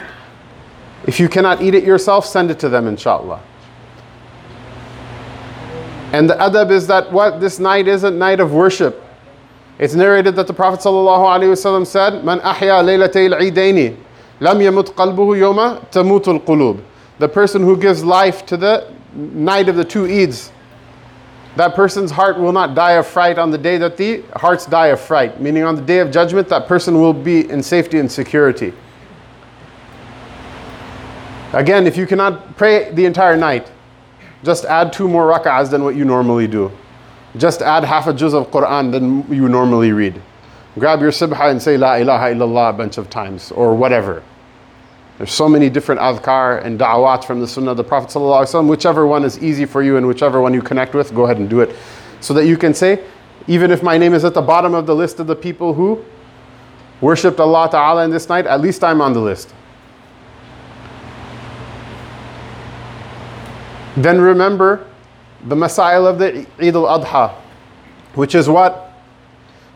If 1.08 1.20
you 1.20 1.28
cannot 1.28 1.62
eat 1.62 1.74
it 1.74 1.84
yourself, 1.84 2.26
send 2.26 2.52
it 2.52 2.60
to 2.60 2.70
them, 2.70 2.88
inshallah. 2.88 3.42
And 6.14 6.30
the 6.30 6.36
adab 6.36 6.72
is 6.72 6.88
that 6.88 7.12
what 7.12 7.40
this 7.40 7.58
night 7.58 7.88
is 7.88 8.04
a 8.04 8.12
night 8.12 8.40
of 8.40 8.54
worship. 8.54 9.02
It's 9.80 9.96
narrated 9.96 10.36
that 10.36 10.46
the 10.46 10.54
Prophet 10.54 10.82
ﷺ 10.82 11.88
said, 11.88 12.24
Man 12.24 12.40
ahya 12.42 12.84
laylatay 12.84 13.32
al-eidaini, 13.34 13.98
lam 14.40 14.60
yamut 14.60 14.94
qalbuhu 14.94 15.40
yawma 15.40 15.90
tamutul 15.90 16.44
qulub. 16.44 16.84
The 17.20 17.30
person 17.30 17.64
who 17.64 17.78
gives 17.78 18.04
life 18.04 18.46
to 18.48 18.58
the 18.58 18.94
night 19.14 19.70
of 19.70 19.76
the 19.76 19.86
two 19.86 20.04
Eids, 20.04 20.52
that 21.56 21.76
person's 21.76 22.12
heart 22.12 22.38
will 22.38 22.52
not 22.52 22.76
die 22.76 22.94
of 22.94 23.08
fright 23.08 23.38
on 23.38 23.52
the 23.52 23.58
day 23.58 23.78
that 23.78 23.98
the 23.98 24.22
hearts 24.36 24.66
die 24.66 24.88
of 24.88 25.00
fright. 25.00 25.42
Meaning, 25.42 25.64
on 25.64 25.76
the 25.76 25.82
day 25.82 26.00
of 26.00 26.12
judgment, 26.12 26.48
that 26.50 26.68
person 26.68 27.00
will 27.00 27.14
be 27.14 27.50
in 27.50 27.64
safety 27.64 28.00
and 28.00 28.12
security. 28.12 28.74
Again, 31.54 31.86
if 31.86 31.98
you 31.98 32.08
cannot 32.08 32.56
pray 32.56 32.92
the 32.92 33.06
entire 33.06 33.36
night, 33.36 33.70
just 34.44 34.64
add 34.66 34.94
two 34.94 35.08
more 35.08 35.30
rak'ahs 35.30 35.70
than 35.70 35.84
what 35.84 35.96
you 35.96 36.06
normally 36.06 36.48
do. 36.48 36.72
Just 37.38 37.62
add 37.62 37.84
half 37.84 38.08
a 38.08 38.14
juz 38.14 38.34
of 38.34 38.50
Quran 38.52 38.92
than 38.92 39.32
you 39.34 39.50
normally 39.50 39.92
read. 39.92 40.22
Grab 40.80 41.02
your 41.02 41.12
subha 41.12 41.52
and 41.52 41.62
say 41.62 41.78
La 41.78 41.96
ilaha 41.96 42.34
illallah 42.34 42.70
a 42.70 42.74
bunch 42.74 42.98
of 42.98 43.10
times 43.10 43.52
or 43.52 43.76
whatever. 43.76 44.24
There's 45.18 45.34
so 45.34 45.50
many 45.50 45.70
different 45.70 46.00
adhkar 46.02 46.66
and 46.66 46.80
da'awat 46.80 47.26
from 47.26 47.42
the 47.42 47.48
sunnah 47.48 47.72
of 47.72 47.78
the 47.78 47.84
Prophet. 47.84 48.18
Whichever 48.64 49.06
one 49.06 49.26
is 49.26 49.38
easy 49.44 49.66
for 49.66 49.84
you 49.84 49.98
and 49.98 50.08
whichever 50.08 50.42
one 50.42 50.54
you 50.54 50.62
connect 50.62 50.94
with, 50.94 51.14
go 51.14 51.26
ahead 51.26 51.38
and 51.38 51.50
do 51.50 51.60
it. 51.60 51.76
So 52.22 52.34
that 52.34 52.46
you 52.48 52.58
can 52.58 52.74
say, 52.74 53.04
even 53.48 53.72
if 53.72 53.84
my 53.84 53.98
name 53.98 54.14
is 54.14 54.24
at 54.24 54.34
the 54.34 54.42
bottom 54.42 54.74
of 54.74 54.86
the 54.86 54.96
list 54.96 55.20
of 55.20 55.28
the 55.28 55.36
people 55.36 55.74
who 55.74 56.04
worshipped 57.02 57.40
Allah 57.40 57.70
Ta'ala 57.70 58.06
in 58.06 58.12
this 58.12 58.30
night, 58.30 58.48
at 58.48 58.62
least 58.62 58.84
I'm 58.84 59.02
on 59.02 59.14
the 59.14 59.20
list. 59.20 59.54
Then 63.98 64.22
remember 64.22 64.86
the 65.44 65.56
Masail 65.56 66.08
of 66.08 66.20
the 66.20 66.46
Eid 66.60 66.76
al-Adha, 66.76 67.34
which 68.16 68.36
is 68.36 68.48
what? 68.48 68.94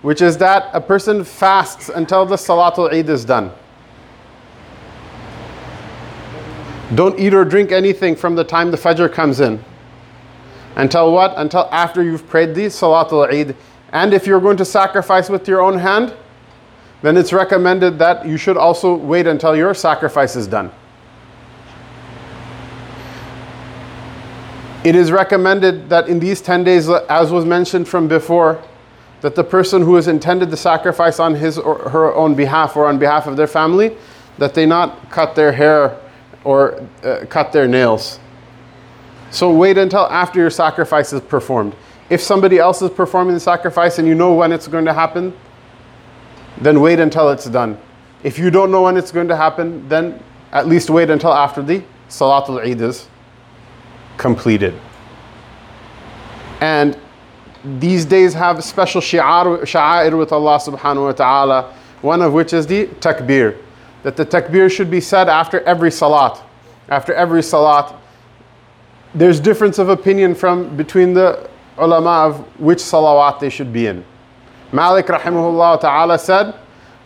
Which 0.01 0.21
is 0.21 0.37
that 0.37 0.69
a 0.73 0.81
person 0.81 1.23
fasts 1.23 1.89
until 1.89 2.25
the 2.25 2.35
Salatul 2.35 2.93
Eid 2.93 3.09
is 3.09 3.25
done. 3.25 3.51
Don't 6.93 7.19
eat 7.19 7.33
or 7.33 7.43
drink 7.43 7.71
anything 7.71 8.15
from 8.15 8.35
the 8.35 8.43
time 8.43 8.69
the 8.69 8.77
Fajr 8.77 9.11
comes 9.11 9.39
in. 9.39 9.63
Until 10.75 11.11
what? 11.11 11.33
Until 11.35 11.67
after 11.71 12.03
you've 12.03 12.27
prayed 12.27 12.53
the 12.53 12.65
Salatul 12.65 13.33
Eid. 13.33 13.55
And 13.91 14.13
if 14.13 14.27
you're 14.27 14.41
going 14.41 14.57
to 14.57 14.65
sacrifice 14.65 15.29
with 15.29 15.47
your 15.47 15.61
own 15.61 15.79
hand, 15.79 16.13
then 17.01 17.17
it's 17.17 17.33
recommended 17.33 17.97
that 17.99 18.25
you 18.25 18.37
should 18.37 18.57
also 18.57 18.95
wait 18.95 19.25
until 19.25 19.55
your 19.55 19.73
sacrifice 19.73 20.35
is 20.35 20.47
done. 20.47 20.71
It 24.85 24.95
is 24.95 25.11
recommended 25.11 25.89
that 25.89 26.07
in 26.07 26.19
these 26.19 26.41
10 26.41 26.63
days, 26.63 26.87
as 26.87 27.31
was 27.31 27.43
mentioned 27.43 27.87
from 27.87 28.07
before, 28.07 28.63
that 29.21 29.33
the 29.33 29.43
person 29.43 29.81
who 29.81 29.95
has 29.95 30.07
intended 30.07 30.51
the 30.51 30.57
sacrifice 30.57 31.19
on 31.19 31.33
his 31.33 31.57
or 31.57 31.89
her 31.89 32.13
own 32.13 32.35
behalf 32.35 32.77
or 32.77 32.85
on 32.85 32.99
behalf 32.99 33.25
of 33.25 33.35
their 33.35 33.47
family, 33.47 33.97
that 34.37 34.53
they 34.53 34.67
not 34.67 35.09
cut 35.09 35.33
their 35.33 35.51
hair 35.51 35.99
or 36.43 36.87
uh, 37.03 37.25
cut 37.27 37.51
their 37.51 37.67
nails. 37.67 38.19
So 39.31 39.51
wait 39.51 39.79
until 39.79 40.05
after 40.05 40.39
your 40.39 40.51
sacrifice 40.51 41.11
is 41.13 41.21
performed. 41.21 41.75
If 42.11 42.21
somebody 42.21 42.59
else 42.59 42.83
is 42.83 42.91
performing 42.91 43.33
the 43.33 43.39
sacrifice 43.39 43.97
and 43.97 44.07
you 44.07 44.13
know 44.13 44.35
when 44.35 44.51
it's 44.51 44.67
going 44.67 44.85
to 44.85 44.93
happen, 44.93 45.33
then 46.61 46.79
wait 46.79 46.99
until 46.99 47.31
it's 47.31 47.45
done. 47.45 47.79
If 48.21 48.37
you 48.37 48.51
don't 48.51 48.69
know 48.69 48.83
when 48.83 48.97
it's 48.97 49.11
going 49.11 49.29
to 49.29 49.35
happen, 49.35 49.89
then 49.89 50.21
at 50.51 50.67
least 50.67 50.91
wait 50.91 51.09
until 51.09 51.33
after 51.33 51.63
the 51.63 51.83
Salatul 52.07 52.63
Eid 52.63 52.81
is 52.81 53.07
completed. 54.17 54.73
And 56.61 56.97
these 57.63 58.05
days 58.05 58.33
have 58.33 58.63
special 58.63 59.01
shi'ar, 59.01 59.61
sha'air 59.61 60.17
with 60.17 60.31
Allah 60.31 60.57
subhanahu 60.57 61.05
wa 61.05 61.11
ta'ala, 61.11 61.73
one 62.01 62.21
of 62.21 62.33
which 62.33 62.53
is 62.53 62.67
the 62.67 62.87
takbir 62.99 63.57
that 64.05 64.15
the 64.15 64.25
takbir 64.25 64.69
should 64.69 64.91
be 64.91 65.01
said 65.01 65.27
after 65.27 65.61
every 65.61 65.89
salat. 65.89 66.39
After 66.89 67.11
every 67.15 67.41
salat, 67.41 67.91
there's 69.15 69.39
difference 69.39 69.79
of 69.79 69.89
opinion 69.89 70.35
from 70.35 70.77
between 70.77 71.15
the 71.15 71.49
ulama 71.79 72.29
of 72.29 72.59
which 72.59 72.77
salawat 72.77 73.39
they 73.39 73.49
should 73.49 73.73
be 73.73 73.87
in. 73.87 74.05
Malik 74.71 75.07
rahimahullah 75.07 75.81
ta'ala 75.81 76.19
said, 76.19 76.53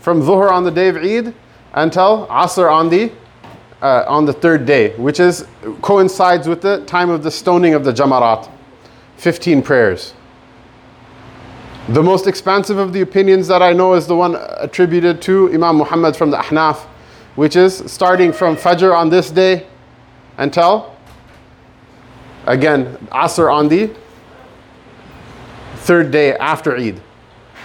from 0.02 0.22
dhuhr 0.22 0.52
on 0.52 0.66
the 0.66 0.72
day 0.72 0.90
of 0.90 0.98
Eid 0.98 1.34
until 1.74 2.28
asr 2.28 2.70
on 2.70 2.90
the 2.90 3.12
uh, 3.82 4.04
on 4.08 4.26
the 4.26 4.34
third 4.34 4.66
day, 4.66 4.96
which 4.98 5.20
is 5.20 5.46
coincides 5.82 6.48
with 6.48 6.62
the 6.62 6.84
time 6.86 7.10
of 7.10 7.24
the 7.24 7.32
stoning 7.32 7.74
of 7.74 7.84
the 7.84 7.94
jamarat, 7.94 8.50
15 9.18 9.62
prayers. 9.62 10.14
The 11.90 12.04
most 12.04 12.28
expansive 12.28 12.78
of 12.78 12.94
the 12.94 13.02
opinions 13.02 13.48
that 13.48 13.64
I 13.64 13.74
know 13.74 13.94
is 13.94 14.06
the 14.06 14.16
one 14.16 14.36
attributed 14.58 15.22
to 15.24 15.52
Imam 15.54 15.78
Muhammad 15.78 16.16
from 16.16 16.30
the 16.30 16.38
Ahnaf, 16.38 16.86
which 17.36 17.56
is 17.56 17.78
starting 17.92 18.32
from 18.32 18.56
Fajr 18.56 18.96
on 18.96 19.10
this 19.10 19.32
day 19.32 19.66
until, 20.38 20.96
again, 22.46 22.96
Asr 23.12 23.52
on 23.52 23.70
the 23.70 23.90
third 25.78 26.12
day 26.12 26.36
after 26.38 26.78
Eid. 26.78 27.02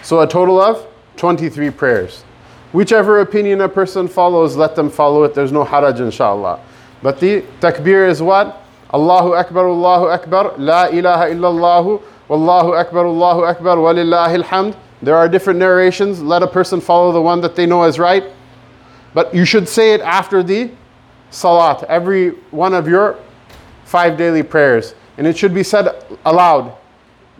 So 0.02 0.20
a 0.20 0.26
total 0.26 0.60
of 0.60 0.86
23 1.16 1.70
prayers. 1.70 2.24
Whichever 2.74 3.20
opinion 3.20 3.60
a 3.60 3.68
person 3.68 4.08
follows, 4.08 4.56
let 4.56 4.74
them 4.74 4.90
follow 4.90 5.22
it. 5.22 5.32
There's 5.32 5.52
no 5.52 5.64
haraj, 5.64 6.00
inshallah. 6.00 6.58
But 7.04 7.20
the 7.20 7.42
takbir 7.60 8.08
is 8.08 8.20
what? 8.20 8.64
Allahu 8.92 9.32
Akbar, 9.32 9.68
Allahu 9.68 10.06
Akbar, 10.06 10.54
La 10.58 10.86
ilaha 10.86 11.30
illallah, 11.30 12.02
Wallahu 12.28 12.76
Akbar, 12.76 13.06
Allahu 13.06 13.44
Akbar, 13.44 13.76
Walillahi 13.76 14.42
alhamd. 14.42 14.76
There 15.00 15.14
are 15.14 15.28
different 15.28 15.60
narrations. 15.60 16.20
Let 16.20 16.42
a 16.42 16.48
person 16.48 16.80
follow 16.80 17.12
the 17.12 17.22
one 17.22 17.40
that 17.42 17.54
they 17.54 17.64
know 17.64 17.84
is 17.84 18.00
right. 18.00 18.24
But 19.12 19.32
you 19.32 19.44
should 19.44 19.68
say 19.68 19.94
it 19.94 20.00
after 20.00 20.42
the 20.42 20.72
salat, 21.30 21.84
every 21.84 22.30
one 22.50 22.74
of 22.74 22.88
your 22.88 23.20
five 23.84 24.18
daily 24.18 24.42
prayers. 24.42 24.96
And 25.16 25.28
it 25.28 25.38
should 25.38 25.54
be 25.54 25.62
said 25.62 26.04
aloud. 26.24 26.76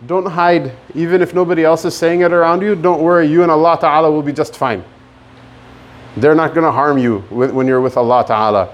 Don't 0.05 0.27
hide. 0.27 0.71
Even 0.93 1.21
if 1.21 1.33
nobody 1.33 1.65
else 1.65 1.83
is 1.83 1.93
saying 1.93 2.21
it 2.21 2.31
around 2.31 2.61
you, 2.61 2.73
don't 2.73 3.01
worry. 3.01 3.27
You 3.27 3.43
and 3.43 3.51
Allah 3.51 3.77
Ta'ala 3.81 4.09
will 4.09 4.23
be 4.23 4.31
just 4.31 4.55
fine. 4.55 4.81
They're 6.17 6.35
not 6.35 6.53
going 6.53 6.63
to 6.63 6.71
harm 6.71 6.97
you 6.97 7.19
when 7.29 7.67
you're 7.67 7.81
with 7.81 7.97
Allah 7.97 8.25
Ta'ala. 8.25 8.73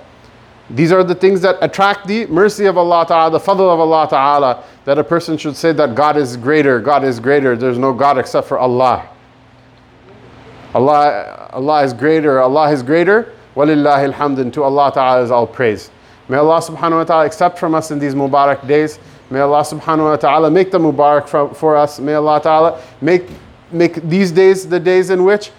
These 0.69 0.91
are 0.91 1.03
the 1.03 1.15
things 1.15 1.41
that 1.41 1.57
attract 1.61 2.07
the 2.07 2.27
mercy 2.27 2.65
of 2.65 2.77
Allah 2.77 3.05
Ta'ala, 3.05 3.31
the 3.31 3.39
fadl 3.39 3.73
of 3.73 3.79
Allah 3.79 4.07
Ta'ala, 4.09 4.63
that 4.85 4.97
a 4.97 5.03
person 5.03 5.37
should 5.37 5.57
say 5.57 5.73
that 5.73 5.95
God 5.95 6.15
is 6.15 6.37
greater, 6.37 6.79
God 6.79 7.03
is 7.03 7.19
greater, 7.19 7.57
there's 7.57 7.77
no 7.77 7.93
God 7.93 8.17
except 8.17 8.47
for 8.47 8.57
Allah. 8.57 9.09
Allah, 10.73 11.49
Allah 11.51 11.83
is 11.83 11.93
greater, 11.93 12.39
Allah 12.39 12.71
is 12.71 12.83
greater, 12.83 13.33
walillahi 13.55 14.13
alhamd, 14.13 14.39
and 14.39 14.53
to 14.53 14.63
Allah 14.63 14.91
Ta'ala 14.93 15.23
is 15.23 15.31
all 15.31 15.45
praise. 15.45 15.91
May 16.29 16.37
Allah 16.37 16.61
subhanahu 16.61 16.99
wa 16.99 17.03
ta'ala 17.03 17.25
accept 17.25 17.59
from 17.59 17.75
us 17.75 17.91
in 17.91 17.99
these 17.99 18.15
Mubarak 18.15 18.65
days. 18.65 18.99
May 19.29 19.41
Allah 19.41 19.63
subhanahu 19.63 20.11
wa 20.11 20.15
ta'ala 20.15 20.49
make 20.49 20.71
the 20.71 20.79
Mubarak 20.79 21.27
for, 21.27 21.53
for 21.53 21.75
us. 21.75 21.99
May 21.99 22.13
Allah 22.13 22.41
Ta'ala 22.41 22.81
make, 23.01 23.27
make 23.71 23.95
these 23.95 24.31
days 24.31 24.65
the 24.65 24.79
days 24.79 25.09
in 25.09 25.25
which 25.25 25.51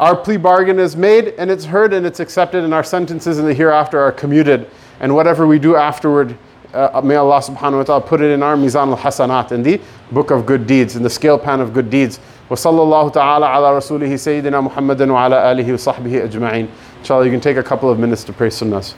our 0.00 0.16
plea 0.16 0.36
bargain 0.36 0.78
is 0.78 0.96
made 0.96 1.28
and 1.38 1.50
it's 1.50 1.64
heard 1.64 1.92
and 1.92 2.04
it's 2.04 2.20
accepted, 2.20 2.64
and 2.64 2.74
our 2.74 2.82
sentences 2.82 3.38
in 3.38 3.46
the 3.46 3.54
hereafter 3.54 4.00
are 4.00 4.12
commuted. 4.12 4.68
And 5.00 5.14
whatever 5.14 5.46
we 5.46 5.58
do 5.58 5.76
afterward, 5.76 6.36
uh, 6.74 7.00
may 7.04 7.16
Allah 7.16 7.40
subhanahu 7.40 7.78
wa 7.78 7.82
ta'ala 7.82 8.00
put 8.00 8.20
it 8.20 8.30
in 8.30 8.42
our 8.42 8.56
Mizan 8.56 8.88
al 8.88 8.96
Hasanat, 8.96 9.52
in 9.52 9.62
the 9.62 9.80
book 10.10 10.30
of 10.30 10.46
good 10.46 10.66
deeds, 10.66 10.96
in 10.96 11.02
the 11.02 11.10
scale 11.10 11.38
pan 11.38 11.60
of 11.60 11.72
good 11.72 11.90
deeds. 11.90 12.18
وصلى 12.50 12.80
الله 12.80 13.12
تعالى 13.12 13.46
على 13.46 13.78
رسوله 13.78 14.16
سيدنا 14.16 14.60
محمد 14.60 15.08
وعلى 15.08 15.52
آله 15.52 15.72
وصحبه 15.72 16.28
أجمعين. 16.28 16.68
Inshallah, 16.98 17.24
you 17.24 17.30
can 17.30 17.40
take 17.40 17.56
a 17.56 17.62
couple 17.62 17.90
of 17.90 17.98
minutes 17.98 18.24
to 18.24 18.32
pray 18.32 18.48
sunnahs. 18.48 18.94